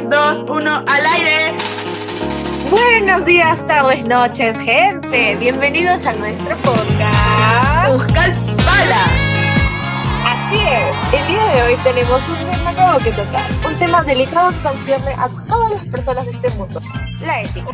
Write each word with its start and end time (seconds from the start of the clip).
3, 0.00 0.08
2, 0.08 0.44
1, 0.48 0.84
al 0.86 1.06
aire. 1.06 1.56
Buenos 2.70 3.26
días, 3.26 3.66
tardes, 3.66 4.04
noches, 4.06 4.56
gente. 4.60 5.36
Bienvenidos 5.36 6.06
a 6.06 6.14
nuestro 6.14 6.56
podcast. 6.58 7.92
Buscar 7.92 8.32
Pala. 8.64 9.04
Así 10.24 10.58
es. 10.58 11.20
El 11.20 11.26
día 11.26 11.44
de 11.48 11.62
hoy 11.62 11.76
tenemos 11.82 12.22
un 12.28 12.50
tema 12.50 12.72
nuevo 12.72 12.98
que 12.98 13.10
tocar. 13.10 13.44
Un 13.66 13.78
tema 13.78 14.02
delicado 14.02 14.50
que 14.50 14.58
concierne 14.58 15.12
a 15.18 15.28
todas 15.48 15.70
las 15.72 15.88
personas 15.88 16.24
de 16.24 16.32
este 16.32 16.50
mundo. 16.50 16.80
La 17.20 17.42
ética. 17.42 17.66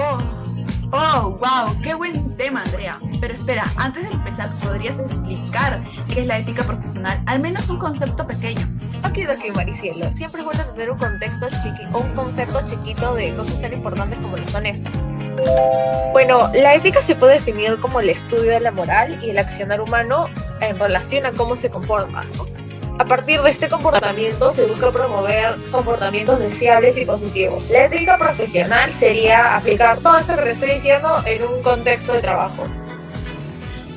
Oh, 0.93 1.37
wow, 1.39 1.81
qué 1.83 1.95
buen 1.95 2.37
tema, 2.37 2.63
Andrea. 2.63 2.99
Pero 3.21 3.35
espera, 3.35 3.65
antes 3.77 4.09
de 4.09 4.15
empezar, 4.15 4.49
¿podrías 4.63 4.99
explicar 4.99 5.85
qué 6.09 6.21
es 6.21 6.27
la 6.27 6.39
ética 6.39 6.65
profesional? 6.65 7.21
Al 7.27 7.41
menos 7.41 7.69
un 7.69 7.79
concepto 7.79 8.27
pequeño. 8.27 8.67
Ok, 9.05 9.19
ok, 9.29 9.55
Maricielo. 9.55 10.11
Siempre 10.17 10.41
es 10.41 10.45
bueno 10.45 10.65
tener 10.73 10.91
un 10.91 10.99
contexto 10.99 11.47
chiquito, 11.63 11.99
un 11.99 12.15
concepto 12.15 12.61
chiquito 12.69 13.15
de 13.15 13.35
cosas 13.35 13.61
tan 13.61 13.73
importantes 13.73 14.19
como 14.21 14.37
lo 14.37 14.49
son 14.49 14.67
estas. 14.67 14.93
Bueno, 16.13 16.51
la 16.55 16.75
ética 16.75 17.03
se 17.03 17.15
puede 17.15 17.35
definir 17.35 17.79
como 17.81 18.01
el 18.01 18.11
estudio 18.11 18.53
de 18.53 18.61
la 18.61 18.73
moral 18.73 19.19
y 19.23 19.31
el 19.31 19.39
accionar 19.39 19.81
humano 19.81 20.29
en 20.61 20.79
relación 20.79 21.27
a 21.27 21.33
cómo 21.33 21.57
se 21.57 21.71
comporta, 21.71 22.25
¿no? 22.25 22.47
A 22.99 23.05
partir 23.05 23.43
de 23.43 23.51
este 23.51 23.69
comportamiento 23.69 24.51
se 24.51 24.65
busca 24.65 24.91
promover 24.91 25.55
comportamientos 25.71 26.39
deseables 26.39 26.97
y 26.97 27.05
positivos. 27.05 27.69
La 27.69 27.85
ética 27.85 28.17
profesional 28.17 28.91
sería 28.91 29.57
aplicar 29.57 29.99
todo 29.99 30.17
esto 30.17 30.35
que 30.37 30.51
estoy 30.51 30.71
diciendo 30.77 31.21
en 31.27 31.43
un 31.45 31.63
contexto 31.63 32.15
de 32.15 32.21
trabajo. 32.21 32.67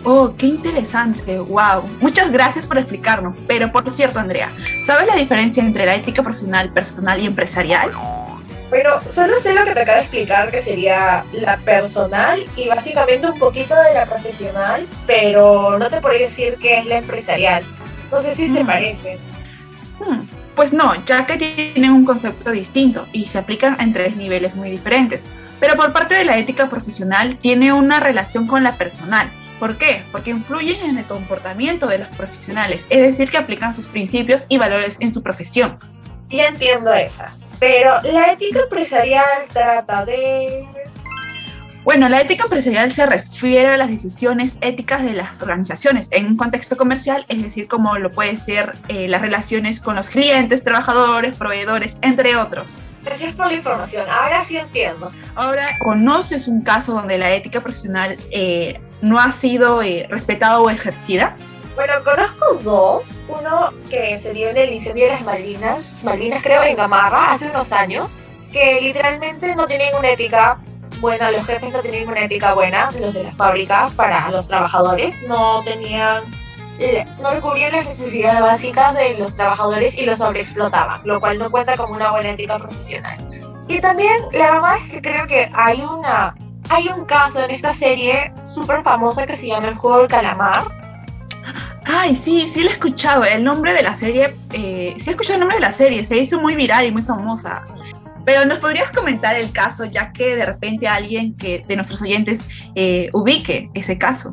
Oh, 0.05 0.34
qué 0.38 0.45
interesante, 0.48 1.39
wow. 1.39 1.84
Muchas 1.99 2.31
gracias 2.31 2.66
por 2.66 2.77
explicarnos. 2.77 3.35
Pero 3.48 3.71
por 3.71 3.90
cierto, 3.91 4.20
Andrea, 4.20 4.49
¿sabes 4.85 5.07
la 5.07 5.16
diferencia 5.16 5.62
entre 5.63 5.85
la 5.85 5.95
ética 5.95 6.23
profesional, 6.23 6.71
personal 6.71 7.20
y 7.21 7.27
empresarial? 7.27 7.91
Bueno, 8.70 8.91
solo 9.05 9.38
sé 9.40 9.54
lo 9.54 9.66
que 9.66 9.73
te 9.73 9.81
acabo 9.81 9.98
de 9.98 10.04
explicar, 10.04 10.52
que 10.52 10.62
sería 10.62 11.23
la 11.34 11.57
personal 11.57 12.43
y 12.55 12.68
básicamente 12.68 13.27
un 13.27 13.40
poquito 13.40 13.76
de 13.76 13.93
la 13.96 14.05
profesional, 14.05 14.85
pero 15.07 15.77
no 15.79 15.90
te 15.90 15.99
podría 15.99 16.27
decir 16.27 16.55
qué 16.62 16.77
es 16.79 16.85
la 16.85 16.98
empresarial. 16.99 17.63
No 18.12 18.20
sé 18.21 18.35
si 18.35 18.48
se 18.48 18.63
Mm. 18.63 18.68
parecen. 18.68 19.18
Hmm, 19.99 20.21
Pues 20.55 20.73
no, 20.73 20.93
ya 21.05 21.26
que 21.26 21.38
tienen 21.38 21.91
un 21.91 22.04
concepto 22.05 22.51
distinto 22.51 23.07
y 23.13 23.27
se 23.27 23.38
aplican 23.38 23.79
en 23.79 23.93
tres 23.93 24.18
niveles 24.18 24.55
muy 24.55 24.70
diferentes. 24.70 25.26
Pero 25.60 25.76
por 25.77 25.93
parte 25.93 26.16
de 26.16 26.26
la 26.26 26.38
ética 26.38 26.68
profesional 26.70 27.38
tiene 27.38 27.71
una 27.71 27.99
relación 28.01 28.45
con 28.45 28.62
la 28.63 28.73
personal. 28.73 29.32
¿Por 29.60 29.77
qué? 29.77 30.04
Porque 30.12 30.29
influyen 30.29 30.90
en 30.90 30.98
el 30.98 31.05
comportamiento 31.05 31.88
de 31.88 31.99
los 31.99 32.07
profesionales, 32.10 32.85
es 32.90 33.02
decir, 33.02 33.29
que 33.29 33.38
aplican 33.38 33.74
sus 33.74 33.85
principios 33.85 34.46
y 34.48 34.57
valores 34.57 34.98
en 35.01 35.13
su 35.13 35.21
profesión. 35.21 35.77
Ya 36.29 36.48
entiendo 36.48 36.93
esa. 36.93 37.34
Pero 37.60 38.01
la 38.04 38.32
ética 38.32 38.62
empresarial 38.62 39.26
trata 39.51 40.05
de... 40.05 40.66
Bueno, 41.84 42.07
la 42.07 42.21
ética 42.21 42.43
empresarial 42.43 42.91
se 42.91 43.05
refiere 43.05 43.68
a 43.68 43.77
las 43.77 43.90
decisiones 43.90 44.60
éticas 44.62 45.01
de 45.04 45.13
las 45.13 45.41
organizaciones 45.41 46.07
en 46.12 46.27
un 46.27 46.38
contexto 46.38 46.77
comercial, 46.77 47.26
es 47.29 47.41
decir, 47.41 47.68
como 47.68 47.98
lo 47.98 48.12
puede 48.12 48.38
ser 48.38 48.76
eh, 48.88 49.07
las 49.07 49.21
relaciones 49.21 49.79
con 49.79 49.96
los 49.96 50.10
clientes, 50.10 50.63
trabajadores, 50.63 51.35
proveedores, 51.35 51.98
entre 52.01 52.35
otros. 52.38 52.77
Gracias 53.04 53.34
por 53.34 53.48
la 53.48 53.54
información. 53.54 54.05
Ahora 54.10 54.44
sí 54.44 54.57
entiendo. 54.57 55.12
Ahora, 55.35 55.66
¿conoces 55.84 56.48
un 56.48 56.62
caso 56.62 56.94
donde 56.94 57.18
la 57.18 57.32
ética 57.32 57.62
profesional 57.62 58.18
eh, 58.32 58.79
no 59.01 59.19
ha 59.19 59.31
sido 59.31 59.81
eh, 59.81 60.05
respetada 60.09 60.59
o 60.59 60.69
ejercida? 60.69 61.35
Bueno, 61.75 61.93
conozco 62.03 62.55
dos. 62.63 63.09
Uno 63.29 63.69
que 63.89 64.19
se 64.19 64.33
dio 64.33 64.50
en 64.50 64.57
el 64.57 64.73
incendio 64.73 65.05
de 65.05 65.11
las 65.11 65.22
Malvinas, 65.22 65.95
Malvinas 66.03 66.44
creo 66.44 66.63
en 66.63 66.75
Gamarra, 66.75 67.31
hace 67.31 67.50
unos 67.50 67.72
años, 67.72 68.09
que 68.51 68.81
literalmente 68.81 69.55
no 69.55 69.67
tenían 69.67 69.95
una 69.95 70.09
ética 70.09 70.59
buena, 71.00 71.31
los 71.31 71.45
jefes 71.45 71.72
no 71.72 71.79
tenían 71.79 72.09
una 72.09 72.22
ética 72.25 72.53
buena, 72.53 72.89
los 73.00 73.13
de 73.13 73.23
las 73.23 73.38
fábricas, 73.38 73.94
para 73.94 74.29
los 74.31 74.47
trabajadores, 74.47 75.16
no 75.27 75.63
tenían, 75.63 76.23
le- 76.79 77.05
no 77.21 77.39
cubrían 77.39 77.71
las 77.71 77.88
necesidades 77.88 78.41
básicas 78.41 78.95
de 78.95 79.17
los 79.19 79.33
trabajadores 79.35 79.95
y 79.97 80.05
los 80.05 80.17
sobreexplotaban, 80.17 81.01
lo 81.05 81.19
cual 81.21 81.38
no 81.38 81.49
cuenta 81.49 81.77
como 81.77 81.93
una 81.93 82.11
buena 82.11 82.31
ética 82.31 82.57
profesional. 82.57 83.17
Y 83.69 83.79
también, 83.79 84.23
la 84.33 84.51
verdad 84.51 84.77
es 84.83 84.89
que 84.89 85.01
creo 85.01 85.27
que 85.27 85.49
hay 85.53 85.79
una... 85.81 86.35
Hay 86.69 86.88
un 86.90 87.06
caso 87.06 87.44
en 87.44 87.52
esta 87.52 87.74
serie 87.74 88.31
súper 88.46 88.84
famosa 88.84 89.25
que 89.25 89.35
se 89.35 89.47
llama 89.47 89.69
El 89.69 89.75
Juego 89.75 90.00
del 90.00 90.07
Calamar, 90.07 90.63
Ay, 91.91 92.16
sí, 92.16 92.47
sí 92.47 92.62
lo 92.62 92.69
he 92.69 92.74
escuchado. 92.74 93.25
El 93.25 93.44
nombre 93.44 93.74
de 93.74 93.81
la 93.81 93.96
serie, 93.96 94.35
eh, 94.53 94.96
sí 95.00 95.09
he 95.09 95.12
escuchado 95.12 95.35
el 95.35 95.40
nombre 95.40 95.56
de 95.57 95.62
la 95.62 95.72
serie, 95.72 96.03
se 96.03 96.18
hizo 96.18 96.40
muy 96.40 96.56
viral 96.56 96.85
y 96.85 96.91
muy 96.91 97.02
famosa. 97.02 97.66
Pero 98.25 98.46
nos 98.46 98.59
podrías 98.59 98.91
comentar 98.91 99.35
el 99.35 99.52
caso, 99.52 99.85
ya 99.85 100.12
que 100.12 100.35
de 100.35 100.46
repente 100.46 100.88
alguien 100.88 101.35
que 101.35 101.63
de 101.68 101.75
nuestros 101.75 102.00
oyentes 102.03 102.44
eh, 102.75 103.09
ubique 103.13 103.72
ese 103.74 103.97
caso. 103.97 104.31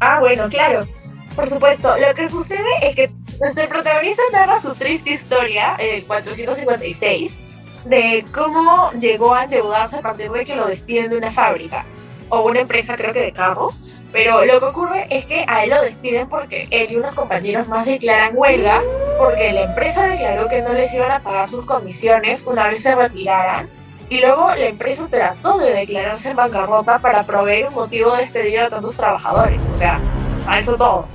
Ah, 0.00 0.20
bueno, 0.20 0.48
claro. 0.48 0.88
Por 1.36 1.50
supuesto, 1.50 1.94
lo 1.98 2.14
que 2.14 2.30
sucede 2.30 2.64
es 2.80 2.96
que 2.96 3.10
nuestro 3.38 3.68
protagonista 3.68 4.22
narra 4.32 4.60
su 4.60 4.74
triste 4.74 5.10
historia, 5.10 5.74
el 5.78 6.04
456, 6.04 7.38
de 7.84 8.24
cómo 8.32 8.90
llegó 8.92 9.34
a 9.34 9.44
endeudarse 9.44 9.96
a 9.96 10.02
partir 10.02 10.30
de 10.30 10.44
que 10.44 10.56
lo 10.56 10.66
despiden 10.66 11.10
de 11.10 11.18
una 11.18 11.30
fábrica 11.30 11.84
o 12.28 12.42
una 12.42 12.60
empresa, 12.60 12.96
creo 12.96 13.12
que 13.12 13.20
de 13.20 13.32
carros. 13.32 13.80
Pero 14.12 14.44
lo 14.44 14.58
que 14.58 14.64
ocurre 14.64 15.06
es 15.10 15.26
que 15.26 15.44
a 15.46 15.64
él 15.64 15.70
lo 15.70 15.82
despiden 15.82 16.28
porque 16.28 16.66
él 16.70 16.90
y 16.90 16.96
unos 16.96 17.14
compañeros 17.14 17.68
más 17.68 17.84
declaran 17.84 18.32
huelga 18.34 18.80
porque 19.18 19.52
la 19.52 19.64
empresa 19.64 20.06
declaró 20.06 20.48
que 20.48 20.62
no 20.62 20.72
les 20.72 20.92
iban 20.94 21.10
a 21.10 21.20
pagar 21.20 21.46
sus 21.48 21.64
comisiones 21.66 22.46
una 22.46 22.68
vez 22.68 22.82
se 22.82 22.94
retiraran. 22.94 23.68
Y 24.08 24.20
luego 24.20 24.48
la 24.48 24.68
empresa 24.68 25.06
trató 25.10 25.58
de 25.58 25.72
declararse 25.72 26.30
en 26.30 26.36
bancarrota 26.36 26.98
para 26.98 27.24
proveer 27.24 27.68
un 27.68 27.74
motivo 27.74 28.12
de 28.12 28.22
despedir 28.22 28.60
a 28.60 28.70
tantos 28.70 28.96
trabajadores. 28.96 29.62
O 29.70 29.74
sea, 29.74 30.00
a 30.46 30.58
eso 30.58 30.76
todo. 30.76 31.06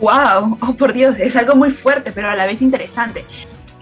¡Wow! 0.00 0.58
Oh, 0.62 0.74
por 0.74 0.94
Dios, 0.94 1.18
es 1.18 1.36
algo 1.36 1.54
muy 1.54 1.70
fuerte, 1.70 2.12
pero 2.12 2.30
a 2.30 2.34
la 2.34 2.46
vez 2.46 2.62
interesante. 2.62 3.24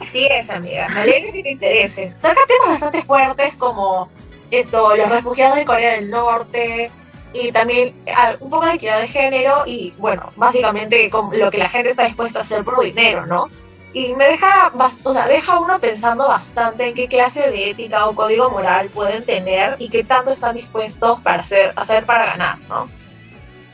Así 0.03 0.27
es, 0.27 0.51
amiga. 0.51 0.89
Me 0.89 1.01
alegra 1.01 1.33
que 1.33 1.43
te 1.43 1.51
interese. 1.51 2.13
Toca 2.21 2.41
temas 2.47 2.81
bastante 2.81 3.03
fuertes 3.03 3.55
como 3.57 4.11
esto, 4.51 4.97
los 4.97 5.09
refugiados 5.09 5.57
de 5.57 5.65
Corea 5.65 5.95
del 5.95 6.11
Norte 6.11 6.91
y 7.33 7.53
también 7.53 7.95
ah, 8.15 8.35
un 8.41 8.51
poco 8.51 8.67
de 8.67 8.75
equidad 8.75 9.01
de 9.01 9.09
género 9.09 9.63
y, 9.67 9.95
bueno, 9.99 10.31
básicamente 10.37 11.09
con 11.09 11.37
lo 11.39 11.51
que 11.51 11.59
la 11.59 11.69
gente 11.69 11.91
está 11.91 12.05
dispuesta 12.05 12.41
a 12.41 12.43
hacer 12.43 12.63
por 12.65 12.83
dinero, 12.83 13.27
¿no? 13.27 13.49
Y 13.95 14.15
me 14.15 14.27
deja, 14.27 14.73
o 15.03 15.13
sea, 15.13 15.29
deja 15.29 15.59
uno 15.59 15.79
pensando 15.79 16.27
bastante 16.27 16.89
en 16.89 16.95
qué 16.95 17.09
clase 17.09 17.41
de 17.51 17.71
ética 17.71 18.07
o 18.07 18.15
código 18.15 18.51
moral 18.51 18.89
pueden 18.89 19.25
tener 19.25 19.77
y 19.79 19.89
qué 19.89 20.03
tanto 20.03 20.31
están 20.31 20.57
dispuestos 20.57 21.21
para 21.21 21.41
hacer, 21.41 21.73
hacer 21.77 22.05
para 22.07 22.27
ganar, 22.27 22.59
¿no? 22.69 22.89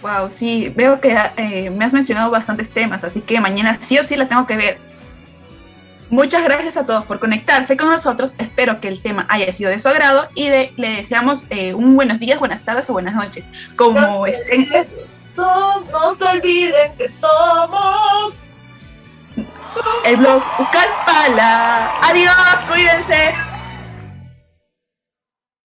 Wow, 0.02 0.30
sí, 0.30 0.72
veo 0.74 1.00
que 1.00 1.16
eh, 1.36 1.70
me 1.70 1.84
has 1.84 1.92
mencionado 1.92 2.30
bastantes 2.30 2.70
temas, 2.70 3.02
así 3.02 3.20
que 3.20 3.40
mañana 3.40 3.78
sí 3.80 3.98
o 3.98 4.04
sí 4.04 4.16
la 4.16 4.28
tengo 4.28 4.46
que 4.46 4.56
ver. 4.56 4.87
Muchas 6.10 6.42
gracias 6.42 6.76
a 6.76 6.86
todos 6.86 7.04
por 7.04 7.18
conectarse 7.18 7.76
con 7.76 7.90
nosotros. 7.90 8.34
Espero 8.38 8.80
que 8.80 8.88
el 8.88 9.02
tema 9.02 9.26
haya 9.28 9.52
sido 9.52 9.70
de 9.70 9.78
su 9.78 9.88
agrado 9.88 10.28
y 10.34 10.48
de- 10.48 10.72
le 10.76 10.88
deseamos 10.96 11.44
eh, 11.50 11.74
un 11.74 11.96
buenos 11.96 12.18
días, 12.18 12.38
buenas 12.38 12.64
tardes 12.64 12.88
o 12.88 12.94
buenas 12.94 13.14
noches. 13.14 13.48
Como 13.76 14.26
estén. 14.26 14.68
No, 15.36 15.80
no 15.80 16.14
se 16.16 16.24
olviden 16.24 16.92
que 16.96 17.08
somos 17.20 18.32
El 20.04 20.16
blog 20.16 20.42
Ucalpala. 20.58 21.92
Adiós, 22.02 22.34
cuídense. 22.68 23.34